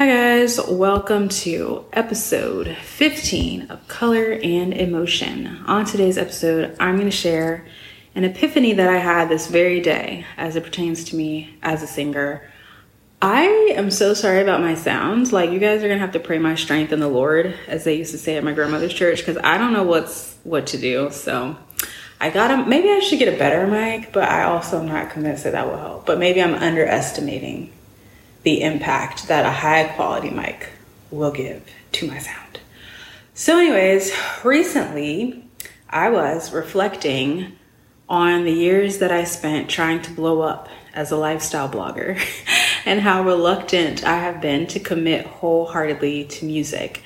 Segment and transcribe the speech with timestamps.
[0.00, 5.62] Hi, guys, welcome to episode 15 of Color and Emotion.
[5.66, 7.66] On today's episode, I'm going to share
[8.14, 11.86] an epiphany that I had this very day as it pertains to me as a
[11.86, 12.50] singer.
[13.20, 13.44] I
[13.76, 15.34] am so sorry about my sounds.
[15.34, 17.84] Like, you guys are going to have to pray my strength in the Lord, as
[17.84, 20.78] they used to say at my grandmother's church, because I don't know what's what to
[20.78, 21.10] do.
[21.10, 21.58] So,
[22.18, 25.44] I gotta maybe I should get a better mic, but I also am not convinced
[25.44, 26.06] that that will help.
[26.06, 27.70] But maybe I'm underestimating
[28.42, 30.70] the impact that a high quality mic
[31.10, 31.62] will give
[31.92, 32.60] to my sound.
[33.34, 34.12] So, anyways,
[34.44, 35.44] recently
[35.88, 37.56] I was reflecting
[38.08, 42.20] on the years that I spent trying to blow up as a lifestyle blogger
[42.84, 47.02] and how reluctant I have been to commit wholeheartedly to music.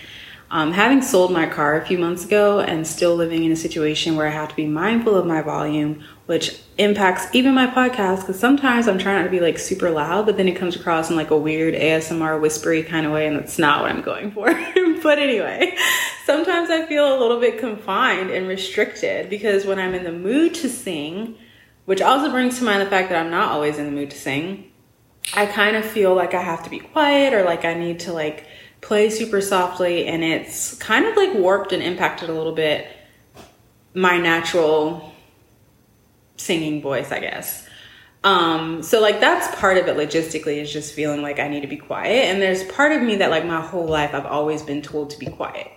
[0.54, 4.14] Um, having sold my car a few months ago and still living in a situation
[4.14, 8.38] where I have to be mindful of my volume, which impacts even my podcast, because
[8.38, 11.16] sometimes I'm trying not to be like super loud, but then it comes across in
[11.16, 14.46] like a weird ASMR whispery kind of way, and that's not what I'm going for.
[15.02, 15.76] but anyway,
[16.24, 20.54] sometimes I feel a little bit confined and restricted because when I'm in the mood
[20.54, 21.34] to sing,
[21.86, 24.16] which also brings to mind the fact that I'm not always in the mood to
[24.16, 24.70] sing,
[25.34, 28.12] I kind of feel like I have to be quiet or like I need to
[28.12, 28.46] like
[28.84, 32.86] play super softly and it's kind of like warped and impacted a little bit
[33.94, 35.12] my natural
[36.36, 37.66] singing voice, I guess.
[38.22, 41.66] Um, so like that's part of it logistically is just feeling like I need to
[41.66, 42.26] be quiet.
[42.26, 45.18] And there's part of me that like my whole life I've always been told to
[45.18, 45.70] be quiet.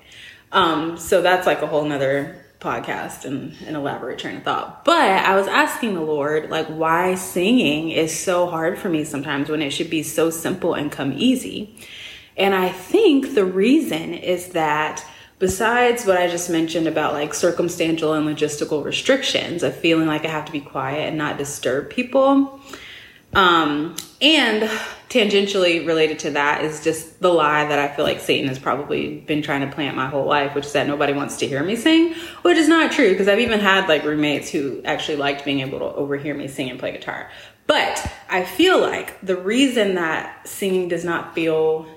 [0.51, 4.83] Um, so that's like a whole nother podcast and an elaborate train of thought.
[4.83, 9.49] But I was asking the Lord, like, why singing is so hard for me sometimes
[9.49, 11.77] when it should be so simple and come easy.
[12.37, 15.03] And I think the reason is that
[15.39, 20.29] besides what I just mentioned about like circumstantial and logistical restrictions of feeling like I
[20.29, 22.59] have to be quiet and not disturb people,
[23.33, 24.69] um, and
[25.09, 29.19] tangentially related to that is just the lie that I feel like Satan has probably
[29.19, 31.75] been trying to plant my whole life, which is that nobody wants to hear me
[31.75, 35.59] sing, which is not true because I've even had like roommates who actually liked being
[35.59, 37.29] able to overhear me sing and play guitar.
[37.67, 41.87] But I feel like the reason that singing does not feel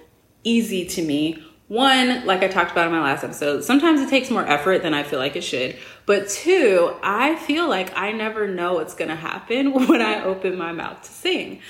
[0.45, 1.45] easy to me.
[1.69, 4.93] One, like I talked about in my last episode, sometimes it takes more effort than
[4.93, 5.77] I feel like it should.
[6.05, 10.73] But two, I feel like I never know what's gonna happen when I open my
[10.73, 11.61] mouth to sing.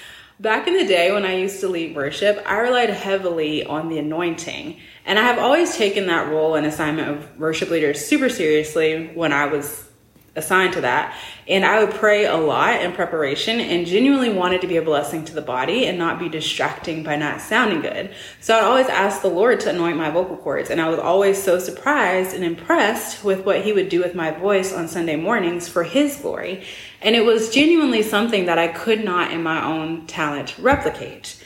[0.40, 3.98] Back in the day when I used to lead worship, I relied heavily on the
[3.98, 4.80] anointing.
[5.04, 9.34] And I have always taken that role and assignment of worship leader super seriously when
[9.34, 9.89] I was
[10.36, 11.16] assigned to that.
[11.48, 15.24] And I would pray a lot in preparation and genuinely wanted to be a blessing
[15.24, 18.14] to the body and not be distracting by not sounding good.
[18.40, 20.70] So I'd always ask the Lord to anoint my vocal cords.
[20.70, 24.30] And I was always so surprised and impressed with what He would do with my
[24.30, 26.64] voice on Sunday mornings for His glory.
[27.02, 31.39] And it was genuinely something that I could not in my own talent replicate.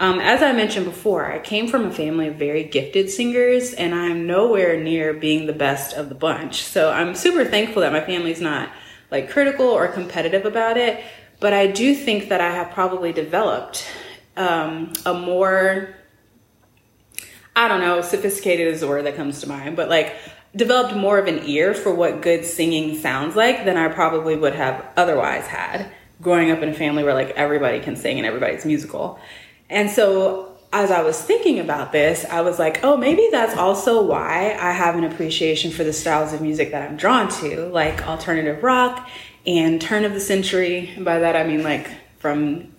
[0.00, 3.94] Um, as I mentioned before, I came from a family of very gifted singers, and
[3.94, 6.62] I'm nowhere near being the best of the bunch.
[6.62, 8.70] So I'm super thankful that my family's not
[9.10, 11.04] like critical or competitive about it.
[11.38, 13.86] But I do think that I have probably developed
[14.38, 15.94] um, a more,
[17.54, 20.16] I don't know, sophisticated is the word that comes to mind, but like
[20.56, 24.54] developed more of an ear for what good singing sounds like than I probably would
[24.54, 28.64] have otherwise had growing up in a family where like everybody can sing and everybody's
[28.64, 29.18] musical.
[29.70, 34.02] And so as I was thinking about this, I was like, oh, maybe that's also
[34.02, 38.06] why I have an appreciation for the styles of music that I'm drawn to, like
[38.06, 39.08] alternative rock
[39.46, 40.92] and turn of the century.
[40.94, 41.88] And by that, I mean like
[42.18, 42.72] from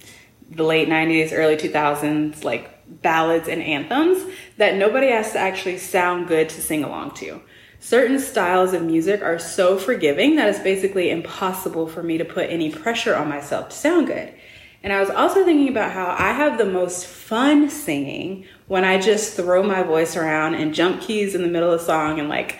[0.49, 2.69] the late 90s, early 2000s, like
[3.01, 4.23] ballads and anthems
[4.57, 7.41] that nobody has to actually sound good to sing along to.
[7.79, 12.49] Certain styles of music are so forgiving that it's basically impossible for me to put
[12.49, 14.33] any pressure on myself to sound good.
[14.83, 18.99] And I was also thinking about how I have the most fun singing when I
[18.99, 22.29] just throw my voice around and jump keys in the middle of the song and
[22.29, 22.59] like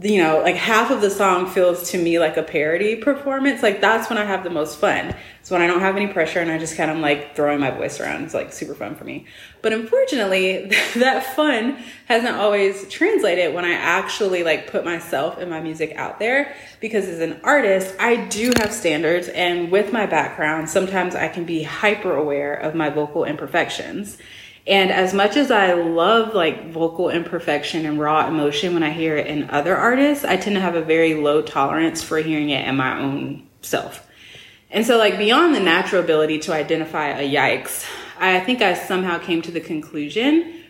[0.00, 3.62] you know, like half of the song feels to me like a parody performance.
[3.62, 5.14] Like that's when I have the most fun.
[5.40, 7.70] It's when I don't have any pressure and I just kind of like throwing my
[7.70, 8.24] voice around.
[8.24, 9.26] It's like super fun for me.
[9.62, 10.66] But unfortunately,
[10.96, 16.18] that fun hasn't always translated when I actually like put myself and my music out
[16.18, 21.28] there because as an artist, I do have standards and with my background, sometimes I
[21.28, 24.18] can be hyper aware of my vocal imperfections.
[24.66, 29.16] And as much as I love like vocal imperfection and raw emotion when I hear
[29.16, 32.66] it in other artists, I tend to have a very low tolerance for hearing it
[32.66, 34.06] in my own self.
[34.70, 37.86] And so, like, beyond the natural ability to identify a yikes,
[38.18, 40.64] I think I somehow came to the conclusion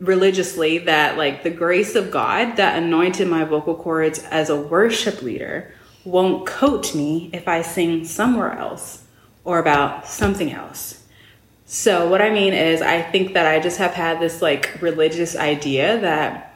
[0.00, 5.22] religiously that, like, the grace of God that anointed my vocal cords as a worship
[5.22, 5.72] leader
[6.04, 9.04] won't coat me if I sing somewhere else
[9.44, 11.03] or about something else
[11.66, 15.34] So, what I mean is, I think that I just have had this like religious
[15.34, 16.54] idea that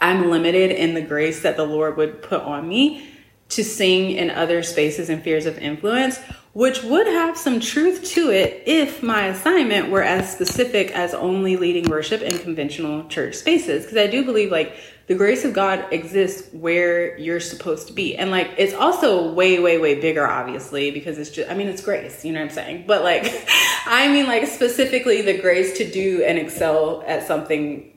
[0.00, 3.08] I'm limited in the grace that the Lord would put on me
[3.48, 6.18] to sing in other spaces and spheres of influence,
[6.52, 11.56] which would have some truth to it if my assignment were as specific as only
[11.56, 13.84] leading worship in conventional church spaces.
[13.84, 14.76] Because I do believe like
[15.06, 18.16] the grace of God exists where you're supposed to be.
[18.16, 21.82] And like it's also way, way, way bigger, obviously, because it's just, I mean, it's
[21.82, 22.84] grace, you know what I'm saying?
[22.86, 23.24] But like,
[23.86, 27.96] I mean, like specifically the grace to do and excel at something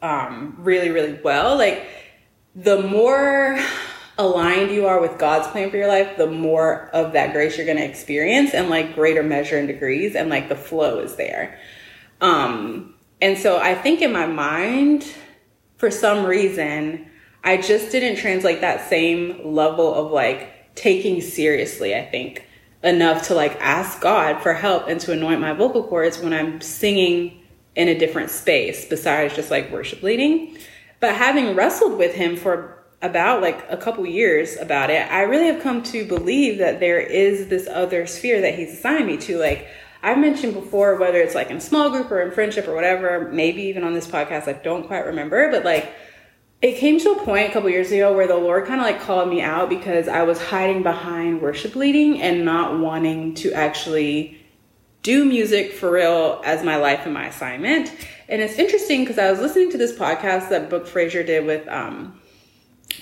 [0.00, 1.56] um, really, really well.
[1.56, 1.86] Like
[2.54, 3.58] the more
[4.16, 7.66] aligned you are with God's plan for your life, the more of that grace you're
[7.66, 11.58] going to experience and like greater measure and degrees and like the flow is there.
[12.20, 15.12] Um and so I think in my mind
[15.76, 17.08] for some reason
[17.44, 22.44] I just didn't translate that same level of like taking seriously, I think,
[22.82, 26.60] enough to like ask God for help and to anoint my vocal cords when I'm
[26.60, 27.40] singing
[27.74, 30.56] in a different space besides just like worship leading.
[31.00, 35.46] But having wrestled with him for about like a couple years about it, I really
[35.46, 39.38] have come to believe that there is this other sphere that he's assigned me to.
[39.38, 39.68] Like
[40.02, 43.62] I've mentioned before, whether it's like in small group or in friendship or whatever, maybe
[43.62, 45.92] even on this podcast, I don't quite remember, but like
[46.60, 49.00] it came to a point a couple years ago where the Lord kind of like
[49.00, 54.44] called me out because I was hiding behind worship leading and not wanting to actually
[55.02, 57.94] do music for real as my life and my assignment.
[58.28, 61.66] And it's interesting because I was listening to this podcast that Brooke Fraser did with
[61.68, 62.20] um,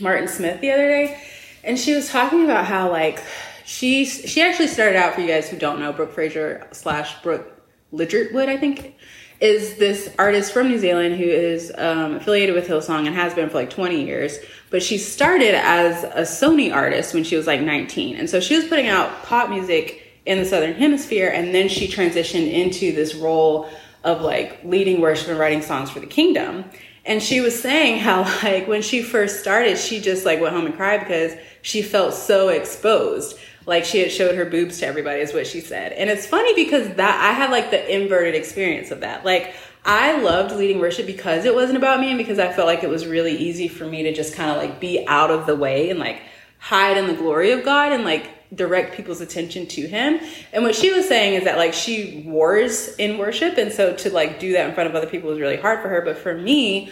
[0.01, 1.21] Martin Smith the other day,
[1.65, 3.23] and she was talking about how like
[3.65, 7.61] she she actually started out for you guys who don't know Brooke Fraser slash Brooke
[7.93, 8.95] Ligertwood, I think,
[9.41, 13.51] is this artist from New Zealand who is um, affiliated with Hillsong and has been
[13.51, 14.39] for like 20 years.
[14.71, 18.57] But she started as a Sony artist when she was like 19, and so she
[18.57, 23.15] was putting out pop music in the Southern Hemisphere, and then she transitioned into this
[23.15, 23.69] role
[24.03, 26.65] of like leading worship and writing songs for the kingdom.
[27.07, 30.67] And she was saying how like when she first started, she just like went home
[30.67, 33.39] and cried because she felt so exposed.
[33.65, 35.93] Like she had showed her boobs to everybody is what she said.
[35.93, 39.25] And it's funny because that I had like the inverted experience of that.
[39.25, 39.55] Like
[39.85, 42.91] I loved leading worship because it wasn't about me and because I felt like it
[42.91, 45.91] was really easy for me to just kind of like be out of the way
[45.91, 46.21] and like
[46.59, 50.21] hide in the glory of God and like direct people's attention to him.
[50.53, 54.11] And what she was saying is that like she wars in worship and so to
[54.11, 56.35] like do that in front of other people was really hard for her, but for
[56.35, 56.91] me,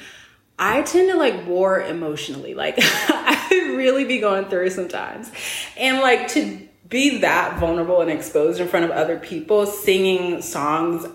[0.58, 2.54] I tend to like war emotionally.
[2.54, 5.30] Like I really be going through sometimes.
[5.76, 11.06] And like to be that vulnerable and exposed in front of other people singing songs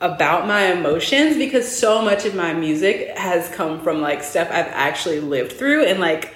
[0.00, 4.66] about my emotions because so much of my music has come from like stuff I've
[4.66, 6.34] actually lived through and like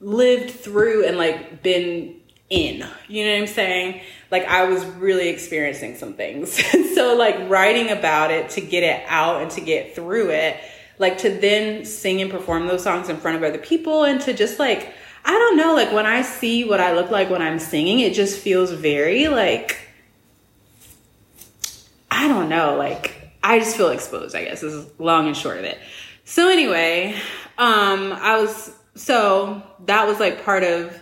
[0.00, 2.14] lived through and like been
[2.50, 2.86] in.
[3.08, 4.00] You know what I'm saying?
[4.30, 6.52] Like I was really experiencing some things.
[6.94, 10.56] so like writing about it to get it out and to get through it,
[10.98, 14.32] like to then sing and perform those songs in front of other people and to
[14.32, 14.92] just like
[15.24, 18.14] I don't know, like when I see what I look like when I'm singing, it
[18.14, 19.78] just feels very like
[22.10, 25.58] I don't know, like I just feel exposed, I guess This is long and short
[25.58, 25.78] of it.
[26.24, 27.14] So anyway,
[27.58, 30.98] um I was so that was like part of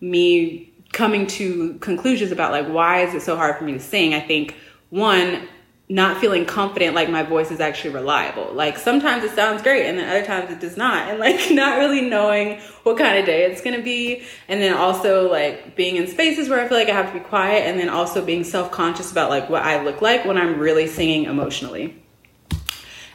[0.00, 4.14] me coming to conclusions about like why is it so hard for me to sing?
[4.14, 4.56] I think
[4.90, 5.48] one
[5.88, 8.50] not feeling confident like my voice is actually reliable.
[8.52, 11.08] Like sometimes it sounds great and then other times it does not.
[11.08, 14.24] And like not really knowing what kind of day it's going to be.
[14.48, 17.24] And then also like being in spaces where i feel like i have to be
[17.24, 20.86] quiet and then also being self-conscious about like what i look like when i'm really
[20.86, 22.01] singing emotionally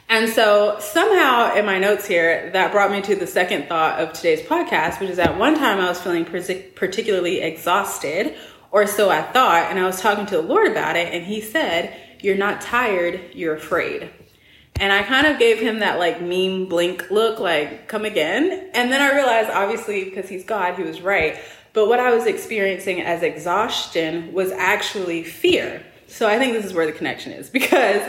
[0.08, 4.12] and so somehow in my notes here, that brought me to the second thought of
[4.12, 8.34] today's podcast, which is at one time I was feeling particularly exhausted,
[8.70, 11.40] or so I thought, and I was talking to the Lord about it, and He
[11.40, 14.10] said, You're not tired, you're afraid.
[14.80, 18.70] And I kind of gave him that like meme blink look, like, come again.
[18.74, 21.38] And then I realized, obviously, because he's God, he was right.
[21.72, 25.84] But what I was experiencing as exhaustion was actually fear.
[26.06, 28.02] So I think this is where the connection is because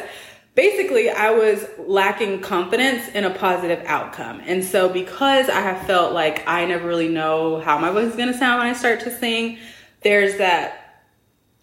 [0.60, 4.42] basically I was lacking confidence in a positive outcome.
[4.46, 8.18] And so because I have felt like I never really know how my voice is
[8.18, 9.58] going to sound when I start to sing,
[10.02, 11.06] there's that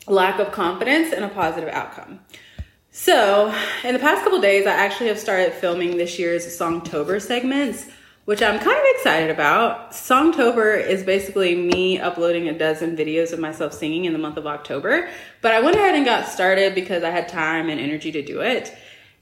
[0.07, 2.21] lack of confidence in a positive outcome.
[2.91, 7.85] So, in the past couple days, I actually have started filming this year's Songtober segments
[8.27, 9.93] which I'm kind of excited about.
[9.93, 14.47] Songtober is basically me uploading a dozen videos of myself singing in the month of
[14.47, 15.09] October.
[15.41, 18.41] But I went ahead and got started because I had time and energy to do
[18.41, 18.77] it.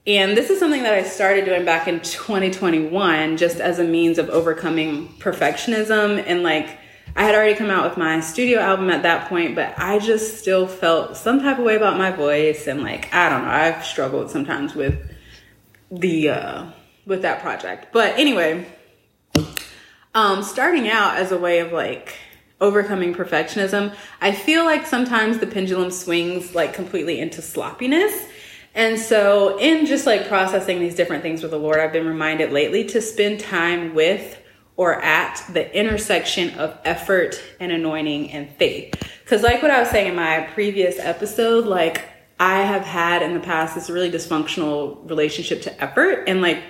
[0.06, 4.18] And this is something that I started doing back in 2021 just as a means
[4.18, 6.78] of overcoming perfectionism and like
[7.16, 10.38] I had already come out with my studio album at that point, but I just
[10.38, 13.84] still felt some type of way about my voice and like I don't know, I've
[13.84, 14.98] struggled sometimes with
[15.90, 16.66] the uh
[17.06, 17.88] with that project.
[17.92, 18.66] But anyway,
[20.14, 22.16] um starting out as a way of like
[22.60, 28.26] overcoming perfectionism, I feel like sometimes the pendulum swings like completely into sloppiness.
[28.76, 32.50] And so, in just like processing these different things with the Lord, I've been reminded
[32.50, 34.40] lately to spend time with
[34.76, 38.94] or at the intersection of effort and anointing and faith.
[39.22, 42.08] Because, like what I was saying in my previous episode, like
[42.40, 46.60] I have had in the past this really dysfunctional relationship to effort and like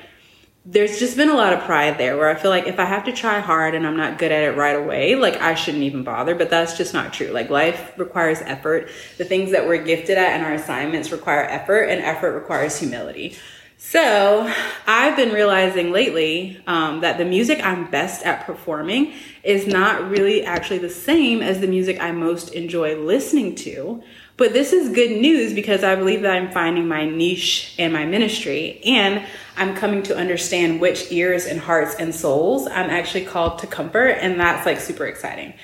[0.67, 3.05] there's just been a lot of pride there where I feel like if I have
[3.05, 6.05] to try hard and I'm not good at it right away, like I shouldn't even
[6.05, 6.35] bother.
[6.35, 7.29] But that's just not true.
[7.29, 8.89] Like life requires effort.
[9.19, 13.37] The things that we're gifted at and our assignments require effort, and effort requires humility.
[13.77, 14.51] So
[14.87, 20.45] I've been realizing lately um, that the music I'm best at performing is not really
[20.45, 24.03] actually the same as the music I most enjoy listening to.
[24.37, 28.05] But this is good news because I believe that I'm finding my niche and my
[28.05, 29.25] ministry, and
[29.57, 34.11] I'm coming to understand which ears and hearts and souls I'm actually called to comfort,
[34.21, 35.55] and that's like super exciting.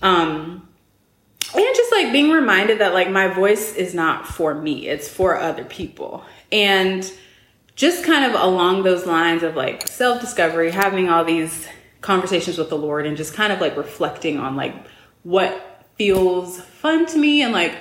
[0.00, 0.66] Um,
[1.54, 5.38] and just like being reminded that like my voice is not for me, it's for
[5.38, 6.24] other people.
[6.50, 7.10] And
[7.74, 11.68] just kind of along those lines of like self discovery, having all these
[12.00, 14.74] conversations with the Lord, and just kind of like reflecting on like
[15.22, 17.74] what feels fun to me and like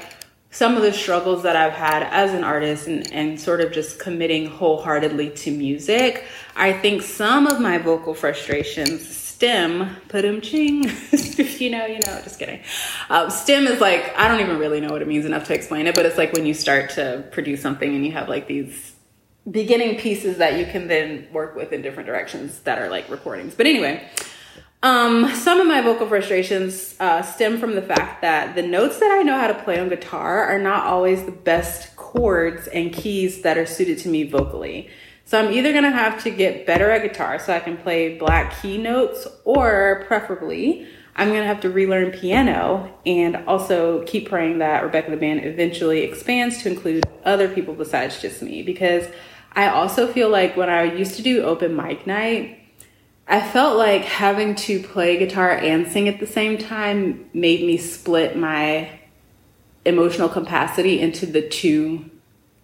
[0.56, 4.00] some of the struggles that I've had as an artist and, and sort of just
[4.00, 6.24] committing wholeheartedly to music,
[6.56, 10.84] I think some of my vocal frustrations stem, put em ching,
[11.60, 12.62] you know, you know, just kidding.
[13.10, 15.88] Uh, stem is like, I don't even really know what it means enough to explain
[15.88, 18.94] it, but it's like when you start to produce something and you have like these
[19.52, 23.56] beginning pieces that you can then work with in different directions that are like recordings.
[23.56, 24.10] But anyway,
[24.86, 29.12] um, some of my vocal frustrations uh, stem from the fact that the notes that
[29.12, 33.42] I know how to play on guitar are not always the best chords and keys
[33.42, 34.88] that are suited to me vocally.
[35.25, 38.62] So I'm either gonna have to get better at guitar so I can play black
[38.62, 44.84] key notes, or preferably, I'm gonna have to relearn piano and also keep praying that
[44.84, 48.62] Rebecca the Band eventually expands to include other people besides just me.
[48.62, 49.08] Because
[49.54, 52.60] I also feel like when I used to do open mic night,
[53.27, 57.77] I felt like having to play guitar and sing at the same time made me
[57.77, 59.00] split my
[59.84, 62.10] emotional capacity into the two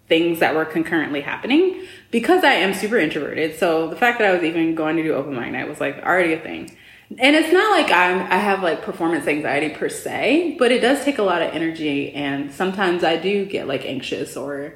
[0.08, 3.58] things that were concurrently happening because I am super introverted.
[3.58, 5.98] So the fact that I was even going to do open mic night was like
[6.00, 6.76] already a thing.
[7.18, 11.04] And it's not like I'm I have like performance anxiety per se, but it does
[11.04, 14.76] take a lot of energy and sometimes I do get like anxious or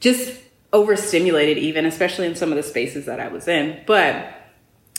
[0.00, 0.40] just
[0.72, 3.82] overstimulated even especially in some of the spaces that I was in.
[3.86, 4.32] But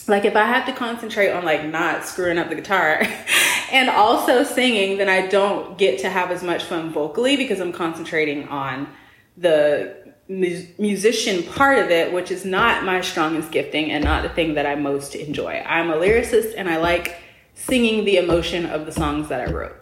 [0.07, 3.01] like if I have to concentrate on like not screwing up the guitar
[3.71, 7.71] and also singing, then I don't get to have as much fun vocally because I'm
[7.71, 8.87] concentrating on
[9.37, 14.29] the mu- musician part of it, which is not my strongest gifting and not the
[14.29, 15.63] thing that I most enjoy.
[15.65, 17.17] I'm a lyricist and I like
[17.53, 19.75] singing the emotion of the songs that I wrote.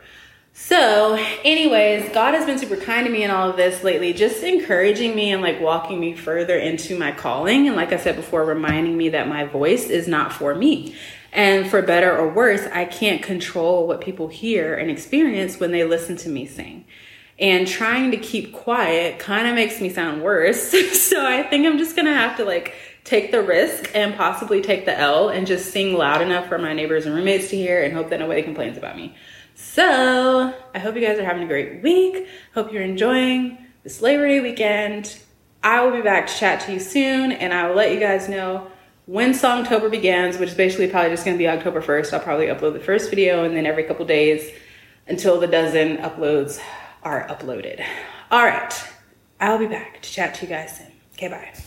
[0.58, 4.42] So, anyways, God has been super kind to me in all of this lately, just
[4.42, 7.68] encouraging me and like walking me further into my calling.
[7.68, 10.96] And like I said before, reminding me that my voice is not for me.
[11.34, 15.84] And for better or worse, I can't control what people hear and experience when they
[15.84, 16.86] listen to me sing.
[17.38, 20.72] And trying to keep quiet kind of makes me sound worse.
[21.02, 24.86] so I think I'm just gonna have to like take the risk and possibly take
[24.86, 27.94] the L and just sing loud enough for my neighbors and roommates to hear and
[27.94, 29.14] hope that nobody complains about me.
[29.56, 32.28] So I hope you guys are having a great week.
[32.54, 35.18] Hope you're enjoying this Labor Day weekend.
[35.64, 38.28] I will be back to chat to you soon, and I will let you guys
[38.28, 38.68] know
[39.06, 42.14] when Songtober begins, which is basically probably just going to be October 1st.
[42.14, 44.52] I'll probably upload the first video, and then every couple days
[45.08, 46.60] until the dozen uploads
[47.02, 47.84] are uploaded.
[48.32, 48.74] All right,
[49.40, 50.92] I'll be back to chat to you guys soon.
[51.14, 51.65] Okay, bye.